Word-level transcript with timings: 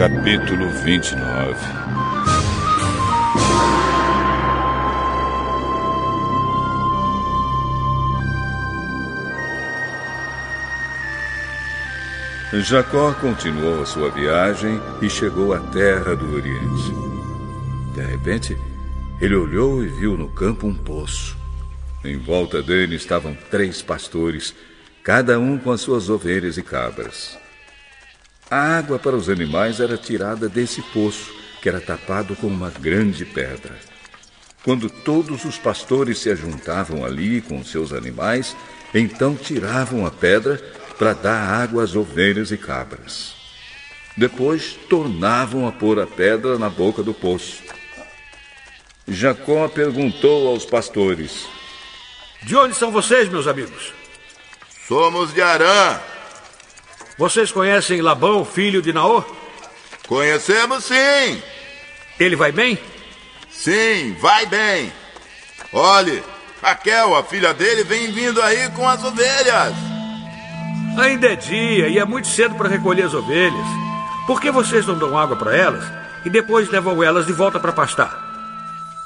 Capítulo 0.00 0.70
29 0.70 1.54
Jacó 12.62 13.12
continuou 13.12 13.82
a 13.82 13.84
sua 13.84 14.10
viagem 14.10 14.80
e 15.02 15.10
chegou 15.10 15.52
à 15.52 15.60
terra 15.60 16.16
do 16.16 16.34
Oriente. 16.34 16.94
De 17.94 18.00
repente, 18.00 18.56
ele 19.20 19.34
olhou 19.34 19.84
e 19.84 19.88
viu 19.88 20.16
no 20.16 20.30
campo 20.30 20.66
um 20.66 20.74
poço. 20.74 21.36
Em 22.02 22.16
volta 22.16 22.62
dele 22.62 22.96
estavam 22.96 23.36
três 23.50 23.82
pastores, 23.82 24.54
cada 25.02 25.38
um 25.38 25.58
com 25.58 25.70
as 25.70 25.82
suas 25.82 26.08
ovelhas 26.08 26.56
e 26.56 26.62
cabras. 26.62 27.38
A 28.50 28.78
água 28.78 28.98
para 28.98 29.14
os 29.14 29.28
animais 29.28 29.78
era 29.78 29.96
tirada 29.96 30.48
desse 30.48 30.82
poço, 30.82 31.32
que 31.62 31.68
era 31.68 31.80
tapado 31.80 32.34
com 32.34 32.48
uma 32.48 32.68
grande 32.68 33.24
pedra. 33.24 33.76
Quando 34.64 34.90
todos 34.90 35.44
os 35.44 35.56
pastores 35.56 36.18
se 36.18 36.30
ajuntavam 36.30 37.04
ali 37.04 37.40
com 37.40 37.64
seus 37.64 37.92
animais, 37.92 38.56
então 38.92 39.36
tiravam 39.36 40.04
a 40.04 40.10
pedra 40.10 40.60
para 40.98 41.12
dar 41.12 41.62
água 41.62 41.84
às 41.84 41.94
ovelhas 41.94 42.50
e 42.50 42.56
cabras. 42.56 43.34
Depois 44.16 44.76
tornavam 44.88 45.68
a 45.68 45.72
pôr 45.72 46.00
a 46.00 46.06
pedra 46.06 46.58
na 46.58 46.68
boca 46.68 47.04
do 47.04 47.14
poço. 47.14 47.62
Jacó 49.06 49.68
perguntou 49.68 50.48
aos 50.48 50.66
pastores: 50.66 51.46
De 52.42 52.56
onde 52.56 52.74
são 52.74 52.90
vocês, 52.90 53.28
meus 53.28 53.46
amigos? 53.46 53.94
Somos 54.88 55.32
de 55.32 55.40
Arã. 55.40 56.00
Vocês 57.20 57.52
conhecem 57.52 58.00
Labão, 58.00 58.46
filho 58.46 58.80
de 58.80 58.94
Naor? 58.94 59.26
Conhecemos 60.08 60.86
sim. 60.86 61.42
Ele 62.18 62.34
vai 62.34 62.50
bem? 62.50 62.78
Sim, 63.50 64.16
vai 64.18 64.46
bem. 64.46 64.90
Olhe, 65.70 66.24
Raquel, 66.62 67.14
a 67.14 67.22
filha 67.22 67.52
dele, 67.52 67.84
vem 67.84 68.10
vindo 68.10 68.40
aí 68.40 68.70
com 68.70 68.88
as 68.88 69.04
ovelhas. 69.04 69.74
Ainda 70.98 71.26
é 71.26 71.36
dia 71.36 71.88
e 71.88 71.98
é 71.98 72.04
muito 72.06 72.26
cedo 72.26 72.54
para 72.54 72.70
recolher 72.70 73.02
as 73.02 73.12
ovelhas. 73.12 73.66
Por 74.26 74.40
que 74.40 74.50
vocês 74.50 74.86
não 74.86 74.96
dão 74.96 75.18
água 75.18 75.36
para 75.36 75.54
elas 75.54 75.84
e 76.24 76.30
depois 76.30 76.70
levam 76.70 77.04
elas 77.04 77.26
de 77.26 77.34
volta 77.34 77.60
para 77.60 77.70
pastar? 77.70 78.18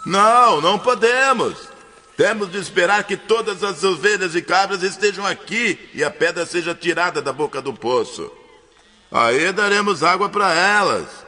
Não, 0.06 0.60
não 0.60 0.78
podemos. 0.78 1.73
Temos 2.16 2.50
de 2.52 2.58
esperar 2.58 3.04
que 3.04 3.16
todas 3.16 3.64
as 3.64 3.82
ovelhas 3.82 4.34
e 4.34 4.42
cabras 4.42 4.82
estejam 4.82 5.26
aqui 5.26 5.90
e 5.92 6.04
a 6.04 6.10
pedra 6.10 6.46
seja 6.46 6.74
tirada 6.74 7.20
da 7.20 7.32
boca 7.32 7.60
do 7.60 7.72
poço. 7.72 8.30
Aí 9.10 9.52
daremos 9.52 10.02
água 10.02 10.28
para 10.28 10.54
elas. 10.54 11.24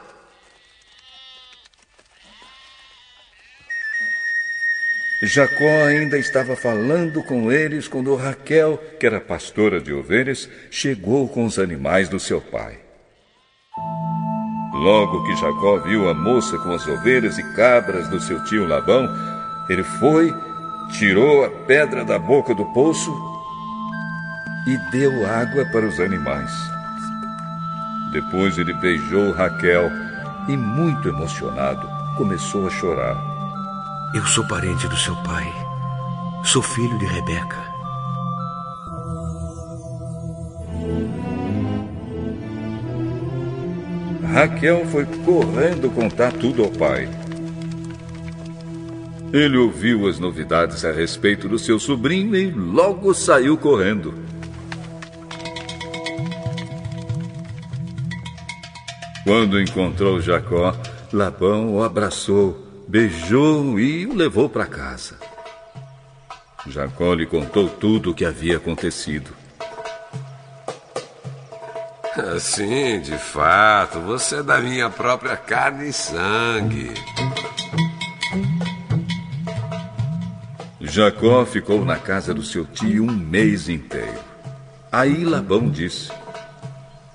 Jacó 5.23 5.83
ainda 5.85 6.17
estava 6.17 6.55
falando 6.55 7.23
com 7.23 7.51
eles 7.51 7.87
quando 7.87 8.15
Raquel, 8.15 8.77
que 8.99 9.05
era 9.05 9.19
pastora 9.19 9.81
de 9.81 9.91
ovelhas, 9.91 10.47
chegou 10.69 11.27
com 11.27 11.43
os 11.43 11.57
animais 11.57 12.07
do 12.07 12.19
seu 12.19 12.39
pai. 12.39 12.79
Logo 14.73 15.23
que 15.25 15.35
Jacó 15.37 15.79
viu 15.79 16.07
a 16.07 16.13
moça 16.13 16.55
com 16.59 16.71
as 16.71 16.87
ovelhas 16.87 17.39
e 17.39 17.55
cabras 17.55 18.07
do 18.09 18.19
seu 18.19 18.43
tio 18.43 18.67
Labão, 18.67 19.07
ele 19.67 19.83
foi, 19.83 20.31
tirou 20.91 21.45
a 21.45 21.49
pedra 21.49 22.03
da 22.03 22.17
boca 22.17 22.53
do 22.55 22.65
poço 22.73 23.13
e 24.67 24.77
deu 24.91 25.25
água 25.25 25.65
para 25.71 25.85
os 25.85 25.99
animais. 25.99 26.51
Depois 28.11 28.57
ele 28.57 28.73
beijou 28.73 29.31
Raquel 29.31 29.89
e, 30.47 30.57
muito 30.57 31.09
emocionado, 31.09 31.87
começou 32.17 32.67
a 32.67 32.69
chorar. 32.69 33.15
Eu 34.13 34.25
sou 34.25 34.47
parente 34.47 34.87
do 34.87 34.97
seu 34.97 35.15
pai. 35.23 35.51
Sou 36.43 36.61
filho 36.61 36.97
de 36.97 37.05
Rebeca. 37.05 37.57
Raquel 44.33 44.85
foi 44.85 45.05
correndo 45.25 45.89
contar 45.93 46.31
tudo 46.31 46.63
ao 46.63 46.69
pai. 46.69 47.09
Ele 49.33 49.57
ouviu 49.57 50.07
as 50.07 50.19
novidades 50.19 50.85
a 50.85 50.91
respeito 50.91 51.47
do 51.47 51.59
seu 51.59 51.79
sobrinho 51.79 52.35
e 52.35 52.49
logo 52.49 53.13
saiu 53.13 53.57
correndo. 53.57 54.13
Quando 59.23 59.61
encontrou 59.61 60.21
Jacó, 60.21 60.73
Labão 61.11 61.75
o 61.75 61.83
abraçou 61.83 62.67
beijou 62.87 63.77
e 63.79 64.07
o 64.07 64.15
levou 64.15 64.47
para 64.47 64.65
casa. 64.65 65.17
Jacó 66.67 67.13
lhe 67.13 67.25
contou 67.25 67.69
tudo 67.69 68.11
o 68.11 68.13
que 68.13 68.25
havia 68.25 68.57
acontecido. 68.57 69.35
Sim, 72.39 72.99
de 73.01 73.17
fato, 73.17 73.99
você 73.99 74.37
é 74.37 74.43
da 74.43 74.59
minha 74.59 74.89
própria 74.89 75.37
carne 75.37 75.89
e 75.89 75.93
sangue. 75.93 76.91
Jacó 80.97 81.45
ficou 81.45 81.85
na 81.85 81.97
casa 81.97 82.33
do 82.33 82.41
seu 82.41 82.65
tio 82.65 83.03
um 83.03 83.11
mês 83.11 83.69
inteiro. 83.69 84.19
Aí 84.91 85.23
Labão 85.23 85.69
disse: 85.69 86.11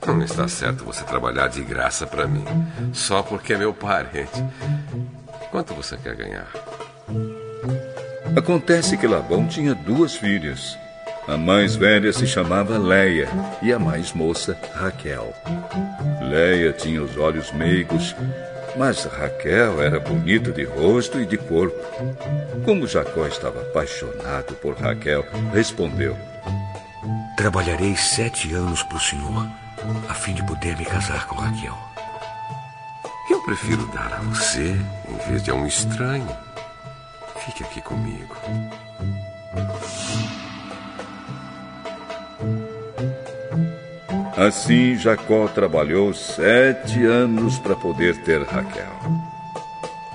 Não 0.06 0.22
está 0.22 0.46
certo 0.46 0.84
você 0.84 1.02
trabalhar 1.02 1.48
de 1.48 1.62
graça 1.62 2.06
para 2.06 2.28
mim, 2.28 2.44
só 2.92 3.24
porque 3.24 3.54
é 3.54 3.58
meu 3.58 3.74
parente. 3.74 4.40
Quanto 5.50 5.74
você 5.74 5.96
quer 5.96 6.14
ganhar? 6.14 6.46
Acontece 8.36 8.96
que 8.96 9.08
Labão 9.08 9.48
tinha 9.48 9.74
duas 9.74 10.14
filhas. 10.14 10.78
A 11.26 11.36
mais 11.36 11.74
velha 11.74 12.12
se 12.12 12.24
chamava 12.24 12.78
Leia 12.78 13.28
e 13.62 13.72
a 13.72 13.80
mais 13.80 14.12
moça, 14.12 14.56
Raquel. 14.74 15.34
Leia 16.30 16.72
tinha 16.72 17.02
os 17.02 17.16
olhos 17.16 17.50
meigos, 17.50 18.14
mas 18.76 19.04
Raquel 19.04 19.82
era 19.82 20.00
bonita 20.00 20.50
de 20.52 20.64
rosto 20.64 21.20
e 21.20 21.26
de 21.26 21.36
corpo. 21.36 21.78
Como 22.64 22.86
Jacó 22.86 23.26
estava 23.26 23.60
apaixonado 23.60 24.54
por 24.54 24.74
Raquel, 24.76 25.24
respondeu: 25.52 26.16
Trabalharei 27.36 27.96
sete 27.96 28.52
anos 28.54 28.82
para 28.82 28.96
o 28.96 29.00
senhor, 29.00 29.48
a 30.08 30.14
fim 30.14 30.34
de 30.34 30.44
poder 30.44 30.76
me 30.76 30.84
casar 30.84 31.26
com 31.26 31.36
Raquel. 31.36 31.76
Eu 33.30 33.42
prefiro 33.42 33.86
dar 33.88 34.12
a 34.12 34.20
você 34.20 34.76
em 35.08 35.30
vez 35.30 35.42
de 35.42 35.50
a 35.50 35.54
um 35.54 35.66
estranho. 35.66 36.28
Fique 37.44 37.64
aqui 37.64 37.80
comigo. 37.80 38.36
Assim 44.36 44.96
Jacó 44.96 45.46
trabalhou 45.46 46.14
sete 46.14 47.04
anos 47.04 47.58
para 47.58 47.76
poder 47.76 48.16
ter 48.24 48.42
Raquel. 48.42 48.98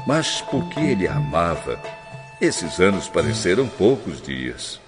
Mas 0.08 0.42
porque 0.42 0.80
ele 0.80 1.08
amava, 1.08 1.80
esses 2.42 2.80
anos 2.80 3.08
pareceram 3.08 3.68
poucos 3.68 4.20
dias. 4.20 4.82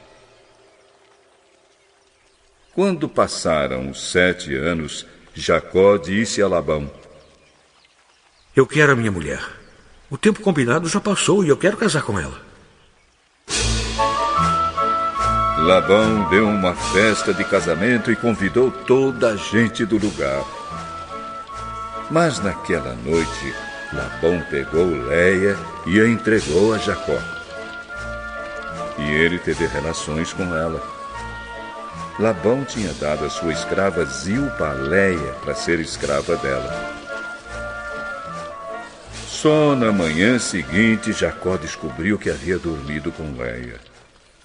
Quando 2.73 3.07
passaram 3.07 3.91
os 3.91 4.11
sete 4.11 4.55
anos, 4.55 5.05
Jacó 5.35 5.97
disse 5.97 6.41
a 6.41 6.47
Labão: 6.47 6.89
Eu 8.55 8.65
quero 8.65 8.93
a 8.93 8.95
minha 8.95 9.11
mulher. 9.11 9.45
O 10.09 10.17
tempo 10.17 10.41
combinado 10.41 10.89
já 10.89 10.99
passou 10.99 11.45
e 11.45 11.49
eu 11.49 11.57
quero 11.57 11.77
casar 11.77 12.01
com 12.01 12.19
ela. 12.19 12.48
Labão 15.69 16.27
deu 16.29 16.47
uma 16.47 16.73
festa 16.73 17.31
de 17.31 17.43
casamento 17.43 18.11
e 18.11 18.15
convidou 18.15 18.71
toda 18.71 19.33
a 19.33 19.35
gente 19.35 19.85
do 19.85 19.99
lugar. 19.99 20.43
Mas 22.09 22.39
naquela 22.39 22.95
noite, 22.95 23.53
Labão 23.93 24.41
pegou 24.49 24.87
Leia 24.87 25.55
e 25.85 26.01
a 26.01 26.07
entregou 26.07 26.73
a 26.73 26.79
Jacó. 26.79 27.19
E 28.97 29.11
ele 29.11 29.37
teve 29.37 29.67
relações 29.67 30.33
com 30.33 30.55
ela. 30.55 30.81
Labão 32.17 32.65
tinha 32.65 32.91
dado 32.93 33.25
a 33.25 33.29
sua 33.29 33.53
escrava 33.53 34.03
Zilpa 34.05 34.69
a 34.69 34.73
Leia 34.73 35.33
para 35.43 35.53
ser 35.53 35.79
escrava 35.79 36.35
dela. 36.37 36.95
Só 39.27 39.75
na 39.75 39.91
manhã 39.91 40.39
seguinte, 40.39 41.13
Jacó 41.13 41.57
descobriu 41.57 42.17
que 42.17 42.31
havia 42.31 42.57
dormido 42.57 43.11
com 43.11 43.37
Leia. 43.37 43.88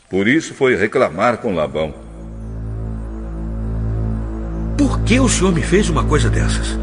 Por 0.09 0.29
isso 0.29 0.55
foi 0.55 0.77
reclamar 0.77 1.39
com 1.39 1.55
Labão. 1.55 1.95
Por 4.77 5.01
que 5.01 5.19
o 5.21 5.29
senhor 5.29 5.53
me 5.53 5.63
fez 5.63 5.89
uma 5.89 6.05
coisa 6.05 6.29
dessas? 6.29 6.79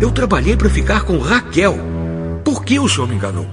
Eu 0.00 0.10
trabalhei 0.10 0.56
para 0.56 0.68
ficar 0.68 1.04
com 1.04 1.18
Raquel. 1.18 1.78
Por 2.44 2.64
que 2.64 2.78
o 2.78 2.88
senhor 2.88 3.08
me 3.08 3.14
enganou? 3.14 3.46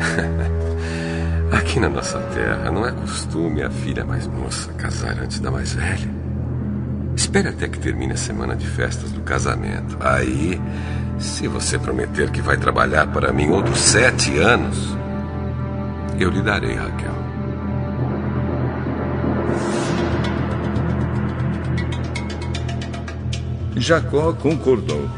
Aqui 1.52 1.80
na 1.80 1.88
nossa 1.88 2.18
terra 2.18 2.70
não 2.70 2.86
é 2.86 2.92
costume 2.92 3.62
a 3.62 3.70
filha 3.70 4.04
mais 4.04 4.26
moça 4.26 4.72
casar 4.74 5.18
antes 5.18 5.40
da 5.40 5.50
mais 5.50 5.74
velha. 5.74 6.10
Espere 7.16 7.48
até 7.48 7.68
que 7.68 7.78
termine 7.78 8.12
a 8.12 8.16
semana 8.16 8.56
de 8.56 8.66
festas 8.66 9.10
do 9.10 9.20
casamento. 9.20 9.96
Aí 10.00 10.60
Se 11.20 11.46
você 11.46 11.78
prometer 11.78 12.30
que 12.30 12.40
vai 12.40 12.56
trabalhar 12.56 13.06
para 13.08 13.30
mim 13.30 13.50
outros 13.50 13.78
sete 13.78 14.38
anos, 14.38 14.96
eu 16.18 16.30
lhe 16.30 16.40
darei, 16.40 16.74
Raquel. 16.74 17.19
Jacó 23.76 24.32
concordou. 24.32 25.08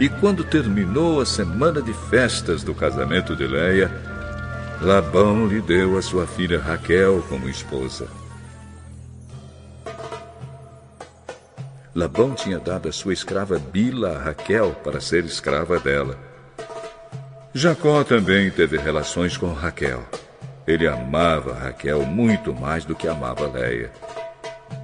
E 0.00 0.08
quando 0.08 0.42
terminou 0.42 1.20
a 1.20 1.26
semana 1.26 1.80
de 1.80 1.92
festas 1.92 2.62
do 2.62 2.74
casamento 2.74 3.36
de 3.36 3.46
Leia, 3.46 3.90
Labão 4.80 5.46
lhe 5.46 5.60
deu 5.60 5.96
a 5.96 6.02
sua 6.02 6.26
filha 6.26 6.60
Raquel 6.60 7.24
como 7.28 7.48
esposa. 7.48 8.08
Labão 11.94 12.34
tinha 12.34 12.58
dado 12.58 12.88
a 12.88 12.92
sua 12.92 13.12
escrava 13.12 13.58
Bila 13.58 14.16
a 14.16 14.22
Raquel 14.22 14.72
para 14.82 15.00
ser 15.00 15.24
escrava 15.24 15.78
dela. 15.78 16.18
Jacó 17.54 18.02
também 18.02 18.50
teve 18.50 18.78
relações 18.78 19.36
com 19.36 19.52
Raquel. 19.52 20.02
Ele 20.66 20.88
amava 20.88 21.52
Raquel 21.52 22.02
muito 22.06 22.54
mais 22.54 22.84
do 22.84 22.94
que 22.94 23.06
amava 23.06 23.46
Leia. 23.46 23.92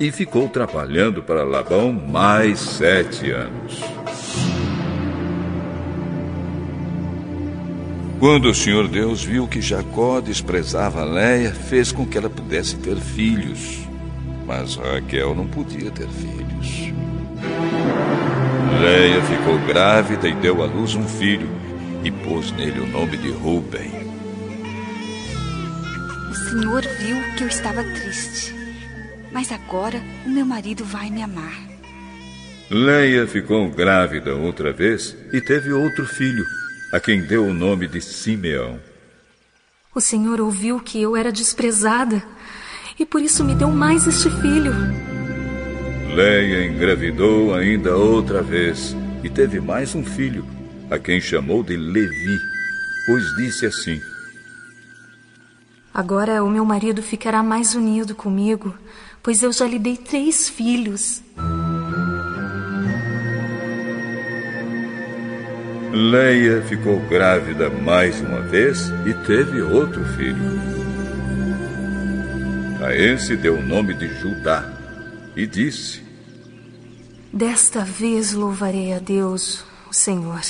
E 0.01 0.13
ficou 0.13 0.49
trabalhando 0.49 1.23
para 1.23 1.43
Labão 1.43 1.93
mais 1.93 2.61
sete 2.61 3.33
anos. 3.33 3.81
Quando 8.21 8.49
o 8.49 8.55
Senhor 8.55 8.87
Deus 8.89 9.25
viu 9.25 9.49
que 9.49 9.61
Jacó 9.61 10.21
desprezava 10.21 11.05
Leia, 11.05 11.53
fez 11.53 11.91
com 11.91 12.07
que 12.07 12.17
ela 12.17 12.31
pudesse 12.31 12.77
ter 12.77 12.97
filhos. 12.97 13.81
Mas 14.47 14.77
Raquel 14.77 15.35
não 15.35 15.47
podia 15.47 15.91
ter 15.91 16.09
filhos. 16.09 16.93
Leia 18.81 19.21
ficou 19.23 19.59
grávida 19.67 20.29
e 20.29 20.35
deu 20.35 20.63
à 20.63 20.67
luz 20.67 20.95
um 20.95 21.07
filho 21.07 21.49
e 22.05 22.11
pôs 22.11 22.53
nele 22.53 22.81
o 22.81 22.87
nome 22.87 23.17
de 23.17 23.31
Ruben. 23.31 23.91
O 26.31 26.35
Senhor 26.35 26.83
viu 27.01 27.17
que 27.37 27.45
eu 27.45 27.49
estava 27.49 27.83
triste, 27.83 28.55
mas 29.33 29.53
agora 29.53 30.03
o 30.27 30.31
meu 30.31 30.47
marido 30.47 30.85
vai 30.85 31.11
me 31.11 31.23
amar. 31.23 31.69
Leia 32.71 33.27
ficou 33.27 33.69
grávida 33.71 34.35
outra 34.35 34.73
vez 34.73 35.17
e 35.33 35.41
teve 35.41 35.73
outro 35.73 36.05
filho, 36.05 36.45
a 36.93 37.01
quem 37.01 37.23
deu 37.23 37.45
o 37.47 37.55
nome 37.55 37.89
de 37.89 38.01
Simeão. 38.01 38.79
O 39.95 40.01
Senhor 40.01 40.41
ouviu 40.41 40.79
que 40.79 41.01
eu 41.01 41.17
era 41.17 41.33
desprezada 41.33 42.23
e 42.99 43.07
por 43.07 43.23
isso 43.23 43.45
me 43.45 43.55
deu 43.55 43.71
mais 43.71 44.07
este 44.07 44.29
filho. 44.43 44.73
Leia 46.15 46.67
engravidou 46.67 47.55
ainda 47.55 47.97
outra 47.97 48.43
vez 48.43 48.95
e 49.23 49.31
teve 49.31 49.61
mais 49.61 49.95
um 49.95 50.05
filho, 50.05 50.45
a 50.91 50.99
quem 50.99 51.21
chamou 51.21 51.63
de 51.63 51.77
Levi, 51.77 52.39
pois 53.07 53.25
disse 53.37 53.67
assim: 53.67 54.01
Agora 55.99 56.45
o 56.45 56.49
meu 56.49 56.65
marido 56.65 57.03
ficará 57.03 57.43
mais 57.43 57.75
unido 57.75 58.15
comigo, 58.15 58.73
pois 59.21 59.43
eu 59.43 59.53
já 59.53 59.67
lhe 59.67 59.81
dei 59.81 59.97
três 59.97 60.49
filhos. 60.49 61.21
Leia 65.93 66.63
ficou 66.63 67.01
grávida 67.09 67.69
mais 67.69 68.21
uma 68.21 68.43
vez 68.43 68.93
e 69.05 69.13
teve 69.27 69.61
outro 69.61 70.05
filho. 70.15 70.61
A 72.81 72.95
esse 72.95 73.37
deu 73.37 73.57
o 73.57 73.67
nome 73.67 73.93
de 73.95 74.07
Judá 74.21 74.73
e 75.35 75.49
disse: 75.49 76.01
Desta 77.33 77.85
vez 77.85 78.33
louvarei 78.35 78.93
a 78.93 79.01
Deus, 79.01 79.65
o 79.91 79.93
Senhor. 79.93 80.43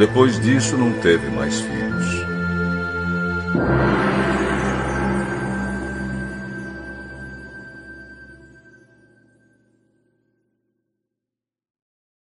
Depois 0.00 0.40
disso, 0.40 0.78
não 0.78 0.94
teve 0.94 1.28
mais 1.28 1.60
filhos. 1.60 1.89